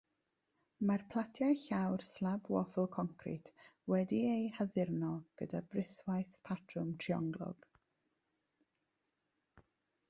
Mae'r 0.89 1.03
platiau 1.15 1.57
llawr 1.63 2.05
slab 2.11 2.49
waffl 2.55 2.89
concrit 2.95 3.51
wedi 3.93 4.23
eu 4.31 4.49
haddurno 4.57 5.13
gyda 5.43 5.63
brithwaith 5.75 6.41
patrwm 6.51 6.91
trionglog. 7.07 7.71